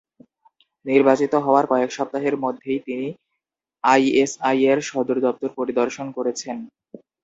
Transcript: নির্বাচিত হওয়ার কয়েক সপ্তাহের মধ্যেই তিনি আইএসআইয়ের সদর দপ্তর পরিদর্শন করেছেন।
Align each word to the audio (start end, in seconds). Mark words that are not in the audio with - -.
নির্বাচিত 0.85 1.33
হওয়ার 1.45 1.65
কয়েক 1.71 1.89
সপ্তাহের 1.93 2.35
মধ্যেই 2.43 2.79
তিনি 2.87 3.07
আইএসআইয়ের 3.83 4.79
সদর 4.89 5.17
দপ্তর 5.25 5.49
পরিদর্শন 5.57 6.07
করেছেন। 6.17 6.57